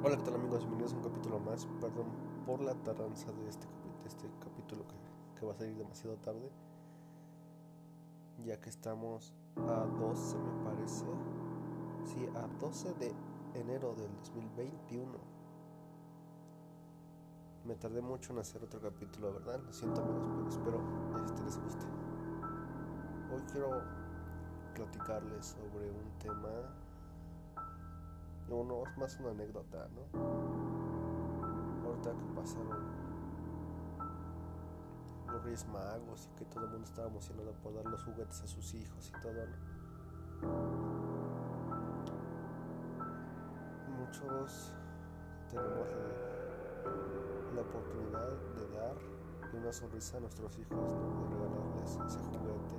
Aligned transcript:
Hola, 0.00 0.16
¿qué 0.16 0.22
tal 0.22 0.36
amigos? 0.36 0.60
Bienvenidos 0.60 0.92
a 0.92 0.96
un 0.98 1.02
capítulo 1.02 1.40
más. 1.40 1.66
Perdón 1.80 2.06
por 2.46 2.60
la 2.60 2.72
tardanza 2.72 3.32
de 3.32 3.48
este, 3.48 3.66
de 3.66 4.06
este 4.06 4.30
capítulo 4.38 4.84
que, 4.86 4.94
que, 5.40 5.44
va 5.44 5.50
a 5.50 5.56
salir 5.56 5.74
demasiado 5.74 6.16
tarde. 6.18 6.52
Ya 8.44 8.60
que 8.60 8.70
estamos 8.70 9.34
a 9.56 9.86
12, 9.98 10.36
me 10.38 10.64
parece. 10.64 11.04
Sí, 12.04 12.28
a 12.36 12.46
12 12.60 12.94
de 12.94 13.12
enero 13.54 13.96
del 13.96 14.14
2021. 14.18 15.18
Me 17.64 17.74
tardé 17.74 18.00
mucho 18.00 18.32
en 18.32 18.38
hacer 18.38 18.62
otro 18.62 18.80
capítulo, 18.80 19.32
¿verdad? 19.32 19.58
Lo 19.66 19.72
siento 19.72 20.00
amigos, 20.00 20.60
pero 20.64 20.78
espero 20.78 21.26
este 21.26 21.42
les 21.42 21.60
guste. 21.60 21.86
Hoy 23.34 23.42
quiero 23.50 23.82
platicarles 24.76 25.44
sobre 25.44 25.90
un 25.90 26.18
tema 26.20 26.87
no, 28.48 28.64
no, 28.64 28.82
es 28.86 28.96
más 28.96 29.18
una 29.20 29.30
anécdota, 29.30 29.88
¿no? 29.88 30.02
Ahorita 31.86 32.12
que 32.12 32.24
pasaron 32.34 33.08
los 35.26 35.44
Reyes 35.44 35.66
Magos 35.68 36.28
y 36.32 36.38
que 36.38 36.44
todo 36.46 36.64
el 36.64 36.70
mundo 36.70 36.86
estaba 36.86 37.08
emocionado 37.08 37.52
por 37.62 37.74
dar 37.74 37.84
los 37.84 38.02
juguetes 38.04 38.40
a 38.42 38.46
sus 38.46 38.74
hijos 38.74 39.08
y 39.08 39.20
todo, 39.20 39.34
¿no? 39.34 39.56
Muchos 43.98 44.72
tenemos 45.50 45.88
la, 47.54 47.60
oportunidad 47.60 48.30
de 48.54 48.68
dar 48.70 48.96
una 49.52 49.72
sonrisa 49.72 50.16
a 50.16 50.20
nuestros 50.20 50.58
hijos, 50.58 50.94
¿no? 50.94 51.28
De 51.28 51.36
regalarles 51.36 51.98
ese 52.06 52.18
juguete, 52.20 52.76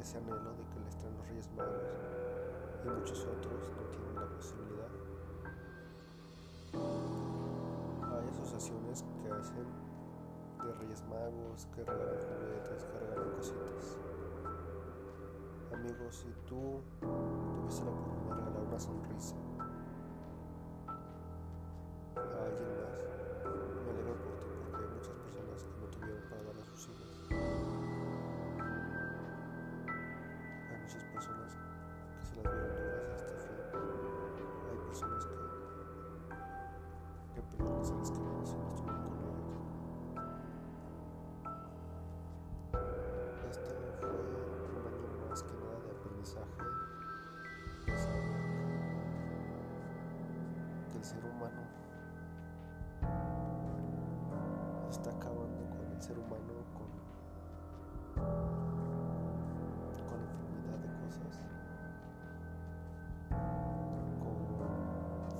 ese 0.00 0.18
anhelo 0.18 0.54
de 0.54 0.64
que 0.68 0.80
les 0.80 0.96
traen 0.98 1.16
los 1.16 1.26
Reyes 1.28 1.50
Magos 1.56 2.31
y 2.84 2.88
muchos 2.88 3.20
otros 3.20 3.70
no 3.76 3.82
tienen 3.90 4.14
la 4.16 4.26
posibilidad. 4.36 4.88
Hay 8.10 8.28
asociaciones 8.28 9.04
que 9.22 9.30
hacen 9.30 9.66
de 10.64 10.72
Reyes 10.74 11.04
Magos, 11.08 11.66
que 11.74 11.84
regalan 11.84 12.18
juguetes, 12.18 12.84
que 12.84 12.98
regalan 12.98 13.30
cositas. 13.36 13.98
Amigos, 15.72 16.16
si 16.16 16.32
tú 16.48 16.80
tuviste 17.60 17.84
la 17.84 17.90
oportunidad 17.90 18.36
de 18.36 18.44
regalar 18.44 18.68
una 18.68 18.80
sonrisa 18.80 19.36
ser 56.02 56.18
humano 56.18 56.52
con, 56.74 56.90
con 60.08 60.20
infinidad 60.20 60.78
de 60.78 60.88
cosas. 61.00 61.40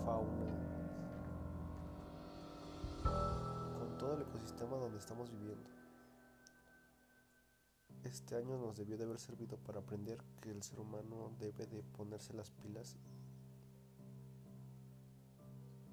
fauna, 0.05 0.47
con 3.79 3.99
todo 3.99 4.15
el 4.15 4.23
ecosistema 4.23 4.77
donde 4.77 4.99
estamos 4.99 5.31
viviendo. 5.33 5.69
Este 8.05 8.37
año 8.37 8.57
nos 8.57 8.77
debió 8.77 8.97
de 8.97 9.05
haber 9.05 9.19
servido 9.19 9.57
para 9.59 9.81
aprender 9.81 10.19
que 10.41 10.51
el 10.51 10.63
ser 10.63 10.79
humano 10.79 11.33
debe 11.41 11.67
de 11.67 11.83
ponerse 11.83 12.35
las 12.35 12.51
pilas 12.51 12.97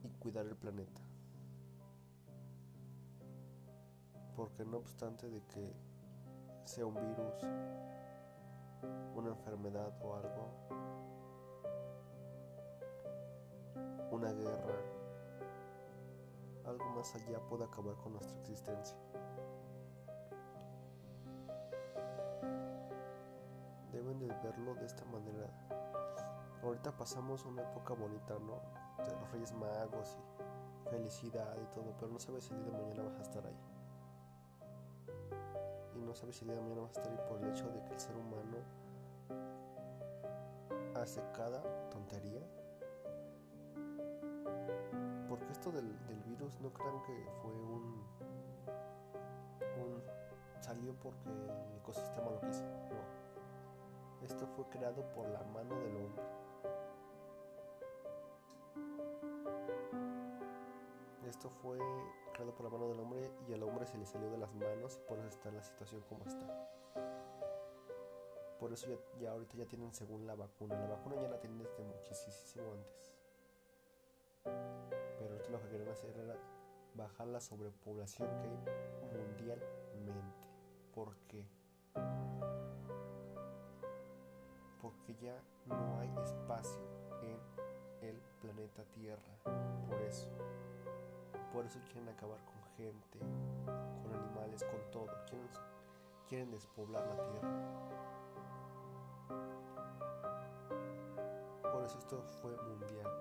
y 0.04 0.10
cuidar 0.20 0.46
el 0.46 0.56
planeta. 0.56 1.02
Porque 4.36 4.64
no 4.66 4.78
obstante 4.78 5.30
de 5.30 5.42
que 5.46 5.74
sea 6.64 6.86
un 6.86 6.96
virus, 6.96 7.44
una 9.16 9.30
enfermedad 9.30 9.92
o 10.02 10.16
algo, 10.16 10.52
una 14.12 14.32
guerra, 14.32 14.76
algo 16.66 16.86
más 16.96 17.14
allá 17.16 17.40
puede 17.50 17.66
acabar 17.66 17.96
con 17.96 18.14
nuestra 18.14 18.38
existencia. 18.40 18.98
Deben 23.92 24.20
de 24.20 24.28
verlo 24.28 24.76
de 24.76 24.86
esta 24.86 25.04
manera. 25.06 25.50
Ahorita 26.62 26.96
pasamos 26.96 27.46
una 27.46 27.64
época 27.64 27.94
bonita, 27.94 28.36
¿no? 28.40 28.62
De 29.04 29.12
los 29.16 29.32
Reyes 29.32 29.54
Magos 29.54 30.18
y 30.18 30.90
felicidad 30.90 31.56
y 31.62 31.66
todo, 31.74 31.96
pero 32.00 32.12
no 32.12 32.20
sabes 32.20 32.44
si 32.44 32.54
el 32.54 32.64
día 32.64 32.72
de 32.72 32.78
mañana 32.78 33.04
vas 33.04 33.18
a 33.18 33.22
estar 33.22 33.46
ahí. 33.46 33.79
No 36.10 36.16
sabes 36.16 36.38
si 36.38 36.42
el 36.42 36.48
día 36.48 36.56
de 36.56 36.64
mañana 36.64 36.82
vas 36.82 36.98
a 36.98 37.02
estar 37.02 37.14
ahí 37.14 37.30
por 37.30 37.38
el 37.38 37.52
hecho 37.52 37.70
de 37.70 37.84
que 37.84 37.94
el 37.94 38.00
ser 38.00 38.16
humano 38.16 38.58
hace 40.96 41.22
cada 41.38 41.62
tontería. 41.92 42.42
Porque 45.30 45.52
esto 45.52 45.72
del, 45.72 45.86
del, 46.08 46.20
virus 46.24 46.60
no 46.62 46.74
crean 46.74 47.00
que 47.04 47.14
fue 47.44 47.52
un, 47.52 48.08
un 49.78 50.04
salió 50.60 50.96
porque 50.96 51.30
el 51.30 51.78
ecosistema 51.78 52.32
lo 52.32 52.42
quiso 52.42 52.64
no. 52.64 54.26
Esto 54.26 54.48
fue 54.48 54.68
creado 54.70 55.08
por 55.14 55.28
la 55.30 55.44
mano 55.54 55.80
del 55.80 55.96
hombre 55.96 56.24
esto 61.30 61.50
fue 61.50 61.78
creado 62.34 62.54
por 62.56 62.66
la 62.66 62.72
mano 62.72 62.90
del 62.90 63.00
hombre 63.00 63.32
y 63.48 63.54
al 63.54 63.64
hombre 63.64 63.86
se 63.86 63.98
le 63.98 64.06
salió 64.06 64.30
de 64.32 64.38
las 64.38 64.54
manos 64.54 64.98
y 64.98 65.08
por 65.08 65.20
eso 65.20 65.28
está 65.28 65.52
la 65.52 65.64
situación 65.64 66.02
como 66.10 66.26
está 66.26 66.48
por 68.60 68.74
eso 68.74 68.88
ya, 68.90 68.98
ya 69.20 69.32
ahorita 69.32 69.56
ya 69.58 69.66
tienen 69.66 69.94
según 69.94 70.28
la 70.28 70.36
vacuna 70.36 70.76
la 70.76 70.88
vacuna 70.88 71.16
ya 71.22 71.30
la 71.30 71.40
tienen 71.40 71.60
desde 71.60 71.84
muchísimo 71.84 72.74
antes 72.74 73.14
pero 74.44 75.32
ahorita 75.32 75.50
lo 75.50 75.62
que 75.62 75.70
querían 75.70 75.90
hacer 75.90 76.18
era 76.18 76.36
bajar 76.96 77.28
la 77.28 77.40
sobrepoblación 77.40 78.28
que 78.40 78.48
hay 78.48 79.18
mundialmente. 79.18 80.48
¿Por 80.94 81.16
qué? 81.28 81.46
Porque 84.82 85.16
ya 85.22 85.42
no 85.66 86.00
hay 86.00 86.10
espacio 86.24 86.82
en 87.22 88.08
el 88.10 88.22
planeta 88.42 88.84
Tierra. 88.96 89.38
Por 89.88 90.02
eso. 90.02 90.28
Por 91.60 91.66
eso 91.66 91.82
quieren 91.92 92.08
acabar 92.08 92.40
con 92.46 92.56
gente, 92.78 93.20
con 94.02 94.14
animales, 94.14 94.64
con 94.64 94.80
todo. 94.92 95.10
Quieren, 95.26 95.50
quieren 96.30 96.52
despoblar 96.52 97.06
la 97.06 97.18
Tierra. 97.18 97.50
Por 101.64 101.84
eso 101.84 101.98
esto 102.00 102.24
fue 102.42 102.56
mundial. 102.62 103.12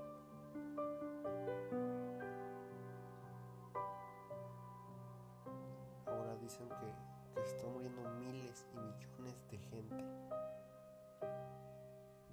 dicen 6.40 6.68
que, 6.68 6.94
que 7.34 7.44
se 7.44 7.56
están 7.56 7.72
muriendo 7.72 8.08
miles 8.20 8.64
y 8.72 8.78
millones 8.78 9.48
de 9.50 9.58
gente. 9.58 10.04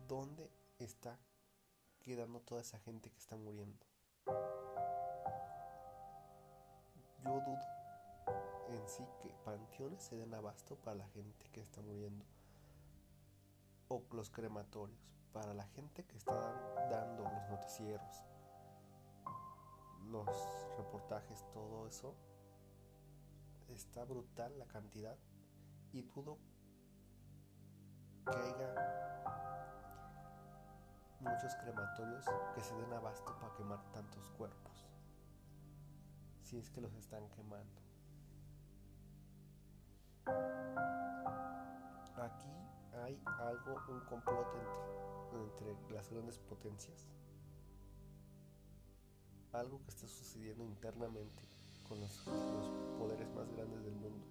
¿Dónde 0.07 0.51
está 0.77 1.17
quedando 1.97 2.41
toda 2.41 2.61
esa 2.61 2.77
gente 2.77 3.09
que 3.09 3.17
está 3.17 3.35
muriendo? 3.37 3.83
Yo 7.25 7.41
dudo 7.41 7.59
en 8.69 8.87
sí 8.87 9.03
que 9.19 9.33
panteones 9.43 10.03
se 10.03 10.15
den 10.15 10.33
abasto 10.35 10.75
para 10.75 10.97
la 10.97 11.07
gente 11.07 11.49
que 11.51 11.59
está 11.59 11.81
muriendo. 11.81 12.23
O 13.87 14.03
los 14.11 14.29
crematorios, 14.29 14.99
para 15.33 15.55
la 15.55 15.65
gente 15.69 16.05
que 16.05 16.17
está 16.17 16.33
dando 16.91 17.23
los 17.23 17.49
noticieros, 17.49 18.23
los 20.11 20.27
reportajes, 20.77 21.43
todo 21.51 21.87
eso 21.87 22.15
está 23.69 24.03
brutal 24.05 24.57
la 24.59 24.67
cantidad 24.67 25.17
y 25.93 26.03
dudo 26.03 26.37
que 28.25 28.37
haya 28.37 29.65
muchos 31.21 31.55
crematorios 31.55 32.25
que 32.53 32.61
se 32.61 32.75
den 32.75 32.93
abasto 32.93 33.35
para 33.39 33.55
quemar 33.55 33.81
tantos 33.91 34.29
cuerpos 34.31 34.94
si 36.45 36.57
es 36.57 36.69
que 36.69 36.79
los 36.79 36.93
están 36.93 37.27
quemando 37.31 37.81
aquí 42.17 42.49
hay 43.03 43.21
algo 43.39 43.75
un 43.89 43.99
complot 44.05 44.47
entre, 45.33 45.71
entre 45.71 45.95
las 45.95 46.09
grandes 46.09 46.39
potencias 46.39 47.09
algo 49.59 49.81
que 49.83 49.89
está 49.89 50.07
sucediendo 50.07 50.63
internamente 50.63 51.43
con 51.87 51.99
los, 51.99 52.27
los 52.27 52.69
poderes 52.97 53.29
más 53.33 53.49
grandes 53.51 53.83
del 53.83 53.95
mundo, 53.95 54.25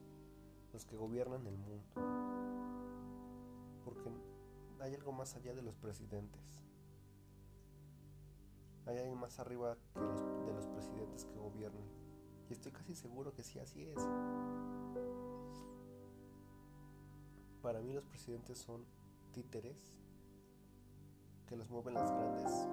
los 0.72 0.84
que 0.84 0.96
gobiernan 0.96 1.46
el 1.46 1.56
mundo. 1.56 1.84
Porque 3.84 4.10
hay 4.80 4.94
algo 4.94 5.12
más 5.12 5.34
allá 5.36 5.54
de 5.54 5.62
los 5.62 5.76
presidentes. 5.76 6.62
Hay 8.86 8.98
alguien 8.98 9.18
más 9.18 9.38
arriba 9.38 9.76
que 9.94 10.00
de 10.00 10.52
los 10.52 10.66
presidentes 10.66 11.24
que 11.24 11.36
gobiernan. 11.36 12.03
Y 12.48 12.52
estoy 12.52 12.72
casi 12.72 12.94
seguro 12.94 13.32
que 13.32 13.42
sí, 13.42 13.58
así 13.58 13.84
es. 13.84 13.98
Para 17.62 17.80
mí 17.80 17.92
los 17.92 18.04
presidentes 18.04 18.58
son 18.58 18.84
títeres 19.32 19.76
que 21.46 21.56
los 21.56 21.70
mueven 21.70 21.94
las 21.94 22.10
grandes 22.10 22.68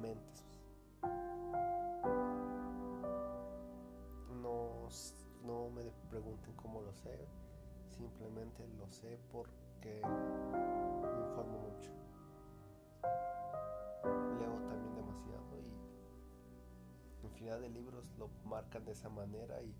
mentes. 0.00 0.44
No, 4.42 4.88
no 5.44 5.70
me 5.70 5.90
pregunten 6.10 6.54
cómo 6.54 6.82
lo 6.82 6.92
sé, 6.92 7.26
simplemente 7.88 8.66
lo 8.78 8.90
sé 8.90 9.18
porque 9.30 10.02
me 10.02 11.20
informo 11.28 11.58
mucho. 11.58 11.90
De 17.50 17.68
libros 17.68 18.04
lo 18.18 18.28
marcan 18.44 18.84
de 18.84 18.92
esa 18.92 19.08
manera 19.08 19.60
y 19.62 19.74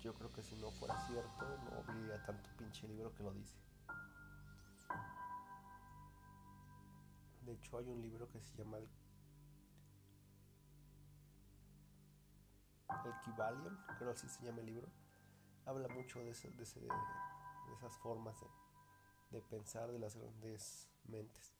yo 0.00 0.14
creo 0.14 0.30
que 0.30 0.42
si 0.42 0.54
no 0.56 0.70
fuera 0.72 0.98
cierto 1.06 1.58
no 1.64 1.78
habría 1.78 2.22
tanto 2.24 2.50
pinche 2.56 2.86
libro 2.86 3.14
que 3.14 3.22
lo 3.22 3.32
dice. 3.32 3.56
De 7.42 7.54
hecho 7.54 7.78
hay 7.78 7.88
un 7.88 8.02
libro 8.02 8.28
que 8.28 8.40
se 8.40 8.56
llama 8.58 8.76
El, 8.76 8.88
el 13.06 13.20
Kybalion, 13.24 13.78
creo 13.98 14.10
así 14.10 14.28
se 14.28 14.44
llama 14.44 14.60
el 14.60 14.66
libro. 14.66 14.86
Habla 15.64 15.88
mucho 15.88 16.20
de, 16.20 16.30
esas 16.30 17.96
formas 18.02 18.36
de 19.30 19.40
pensar 19.40 19.90
de 19.90 19.98
las 19.98 20.14
grandes 20.14 20.88
mentes. 21.04 21.54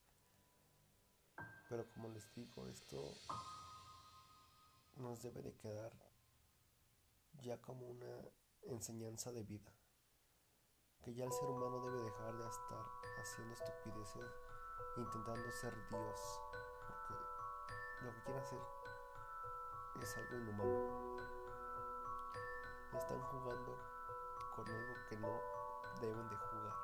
Pero 1.69 1.91
como 1.93 2.09
les 2.11 2.35
digo, 2.35 2.69
esto 2.69 3.15
nos 4.99 5.23
debe 5.23 5.43
de 5.43 5.55
quedar 5.55 5.93
ya 7.41 7.61
como 7.61 7.87
una 7.87 8.29
enseñanza 8.63 9.33
de 9.33 9.45
vida. 9.45 9.73
Que 11.03 11.15
ya 11.15 11.25
el 11.25 11.33
ser 11.33 11.49
humano 11.49 11.81
debe 11.81 12.03
dejar 12.03 12.37
de 12.37 12.49
estar 12.49 12.85
haciendo 13.21 13.55
estupideces 13.55 14.31
intentando 14.97 15.51
ser 15.53 15.73
Dios. 15.89 16.41
Porque 16.87 17.15
lo 18.05 18.15
que 18.15 18.23
quiere 18.23 18.41
hacer 18.41 18.61
es 20.03 20.17
algo 20.17 20.37
inhumano. 20.37 21.17
Están 22.93 23.21
jugando 23.23 23.79
con 24.57 24.69
algo 24.69 24.95
que 25.09 25.17
no 25.19 25.41
deben 26.01 26.29
de 26.29 26.37
jugar. 26.37 26.75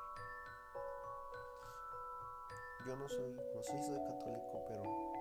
Yo 2.85 2.95
no 2.95 3.09
soy, 3.09 3.33
no 3.33 3.63
soy, 3.63 3.83
soy 3.83 3.99
católico, 3.99 4.63
pero 4.67 5.14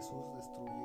Jesús 0.00 0.24
destruye, 0.34 0.79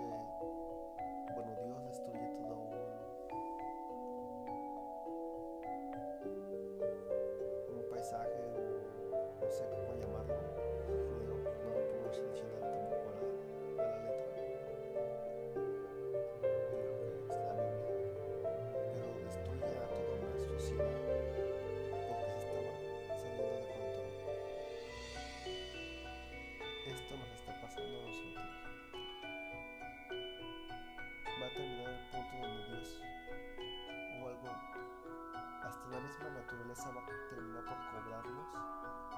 naturaleza 36.75 36.91
va 36.91 37.01
a 37.01 37.29
terminar 37.29 37.63
por 37.63 37.77
cobrarnos 37.91 38.47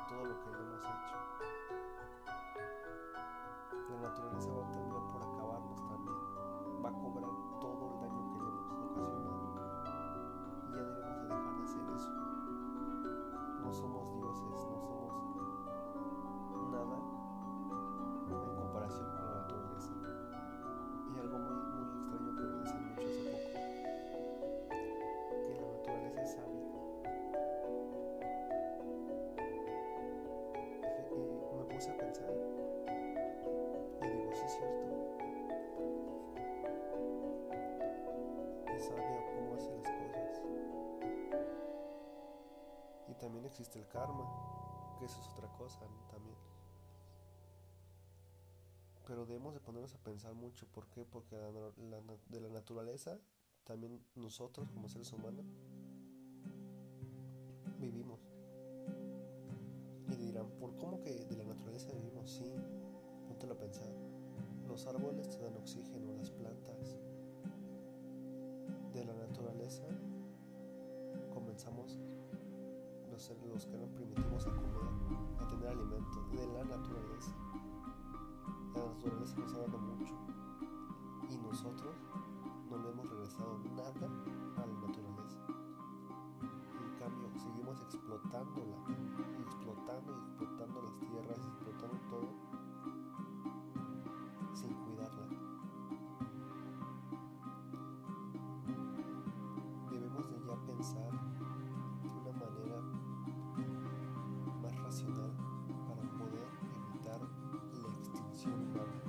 todo 0.07 0.25
lo 0.25 0.35
que 0.43 0.49
hemos 0.49 0.81
hecho. 0.83 1.15
La 3.89 3.97
naturaleza 4.09 4.49
va 4.51 4.67
a 4.67 4.71
sabia 38.87 39.25
cómo 39.35 39.55
hace 39.55 39.71
las 39.75 39.89
cosas. 39.89 40.41
Y 43.09 43.13
también 43.15 43.45
existe 43.45 43.79
el 43.79 43.87
karma, 43.87 44.25
que 44.97 45.05
eso 45.05 45.19
es 45.19 45.27
otra 45.29 45.49
cosa 45.57 45.79
¿no? 45.81 46.07
también. 46.07 46.37
Pero 49.05 49.25
debemos 49.25 49.53
de 49.53 49.59
ponernos 49.59 49.93
a 49.95 49.97
pensar 49.99 50.33
mucho, 50.33 50.67
¿por 50.67 50.87
qué? 50.87 51.05
Porque 51.05 51.35
de 51.35 52.41
la 52.41 52.49
naturaleza, 52.49 53.19
también 53.63 54.01
nosotros 54.15 54.69
como 54.71 54.89
seres 54.89 55.11
humanos, 55.13 55.45
vivimos. 57.79 58.19
Y 60.09 60.15
dirán, 60.15 60.49
¿por 60.59 60.75
cómo 60.77 61.01
que 61.01 61.25
de 61.25 61.35
la 61.35 61.43
naturaleza 61.43 61.91
vivimos? 61.93 62.29
Sí, 62.29 62.53
ponte 63.27 63.45
a 63.45 63.57
pensar. 63.57 63.87
Los 64.67 64.85
árboles 64.87 65.29
te 65.29 65.37
dan 65.39 65.55
oxígeno, 65.55 66.13
las 66.13 66.29
comenzamos 71.33 71.99
los, 73.11 73.29
los 73.53 73.65
que 73.65 73.75
eran 73.75 73.89
primitivos 73.95 74.47
a 74.47 74.51
comer, 74.51 75.41
a 75.41 75.47
tener 75.47 75.67
alimento, 75.67 76.23
de 76.31 76.47
la 76.47 76.63
naturaleza. 76.63 77.35
La 78.75 78.85
naturaleza 78.85 79.37
nos 79.37 79.53
ha 79.53 79.59
dado 79.59 79.77
mucho 79.77 80.13
y 81.29 81.37
nosotros 81.37 81.95
no 82.69 82.77
le 82.77 82.89
hemos 82.91 83.09
regresado 83.09 83.59
nada 83.75 84.07
a 84.55 84.65
la 84.65 84.87
naturaleza. 84.87 85.39
En 86.39 86.99
cambio, 86.99 87.29
seguimos 87.37 87.81
explotándola, 87.81 88.77
you. 108.47 109.06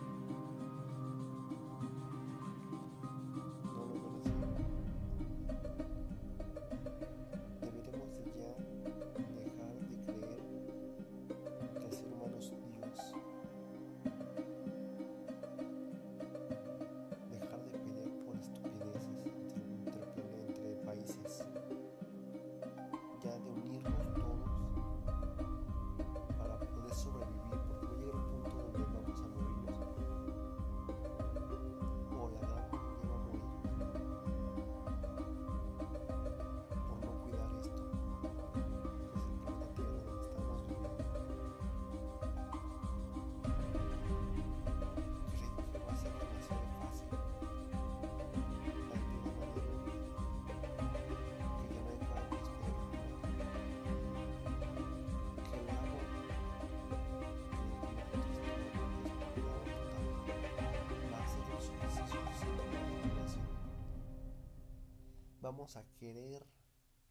Vamos 65.49 65.79
a 65.79 65.85
querer 65.97 66.47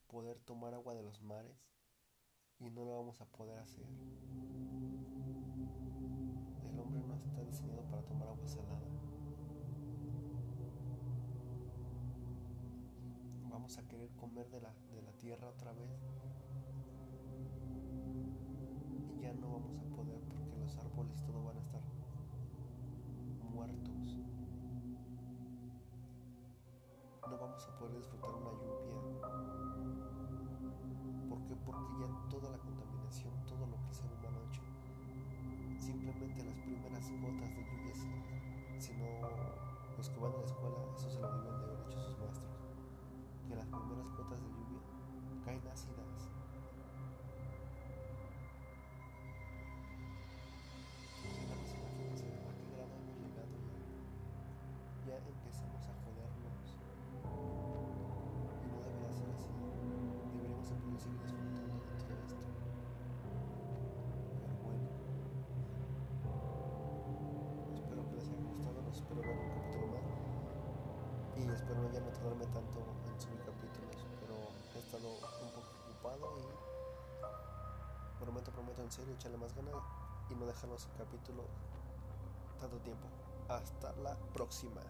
poder 0.05 0.37
tomar 0.41 0.71
agua 0.75 0.93
de 0.93 1.01
los 1.01 1.23
mares 1.23 1.57
y 2.59 2.69
no 2.69 2.85
lo 2.85 2.97
vamos 2.97 3.19
a 3.19 3.25
poder 3.25 3.57
hacer. 3.57 3.87
El 6.71 6.79
hombre 6.79 7.01
no 7.01 7.15
está 7.15 7.43
diseñado 7.43 7.81
para 7.89 8.03
tomar 8.03 8.27
agua 8.27 8.47
salada. 8.47 8.87
Vamos 13.49 13.75
a 13.79 13.87
querer 13.87 14.11
comer 14.11 14.47
de 14.51 14.61
la, 14.61 14.71
de 14.93 15.01
la 15.01 15.13
tierra 15.13 15.49
otra 15.49 15.73
vez 15.73 15.89
y 19.15 19.19
ya 19.19 19.33
no 19.33 19.51
vamos 19.53 19.79
a 19.79 19.95
poder 19.95 20.21
porque 20.29 20.59
los 20.59 20.77
árboles 20.77 21.23
todo 21.23 21.43
van 21.43 21.57
a 21.57 21.61
estar 21.61 21.76
Vamos 27.57 27.73
a 27.73 27.79
poder 27.79 27.97
disfrutar 27.97 28.29
una 28.35 28.51
lluvia. 28.53 29.01
¿Por 31.27 31.41
qué? 31.41 31.55
Porque 31.65 31.89
ya 31.97 32.29
toda 32.29 32.51
la 32.51 32.59
contaminación, 32.59 33.33
todo 33.47 33.65
lo 33.65 33.81
que 33.81 33.87
el 33.87 33.95
ser 33.95 34.11
humano 34.13 34.37
ha 34.37 34.45
hecho, 34.45 34.61
simplemente 35.79 36.45
las 36.45 36.53
primeras 36.53 37.09
gotas 37.09 37.49
de 37.55 37.65
lluvia, 37.65 37.95
si 38.77 38.93
no 38.93 39.09
los 39.97 40.07
que 40.07 40.19
van 40.19 40.33
a 40.33 40.37
la 40.37 40.45
escuela, 40.45 40.77
eso 40.93 41.09
se 41.09 41.19
lo 41.19 41.31
deben 41.33 41.57
de 41.57 41.65
haber 41.65 41.79
hecho 41.87 41.99
sus 41.99 42.19
maestros, 42.19 42.53
que 43.47 43.55
las 43.55 43.65
primeras 43.65 44.11
gotas 44.11 44.39
de 44.39 44.49
lluvia 44.49 44.56
Y 71.37 71.49
espero 71.51 71.91
ya 71.91 71.99
no 71.99 72.09
tardarme 72.09 72.45
tanto 72.47 72.79
en 73.05 73.21
subir 73.21 73.39
capítulos. 73.45 74.07
Pero 74.19 74.35
he 74.73 74.79
estado 74.79 75.07
un 75.07 75.51
poco 75.51 75.69
ocupado 75.85 76.37
y 76.39 78.23
prometo, 78.23 78.51
prometo 78.51 78.81
en 78.81 78.91
serio 78.91 79.13
echarle 79.13 79.37
más 79.37 79.53
ganas 79.53 79.75
y 80.31 80.35
no 80.35 80.47
dejarlos 80.47 80.87
en 80.87 80.97
capítulo 80.97 81.43
tanto 82.59 82.77
tiempo. 82.79 83.07
Hasta 83.49 83.93
la 84.01 84.17
próxima. 84.33 84.81